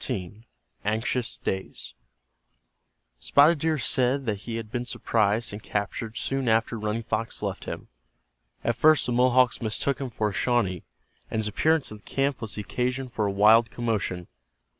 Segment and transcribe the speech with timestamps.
[0.03, 0.13] CHAPTER
[0.83, 1.93] XIV—ANXIOUS DAYS
[3.19, 7.65] Spotted Deer said that he had been surprised and captured soon after Running Fox left
[7.65, 7.87] him.
[8.63, 10.81] At first the Mohawks mistook him for a Shawnee,
[11.29, 14.27] and his appearance in the camp was the occasion for a wild commotion.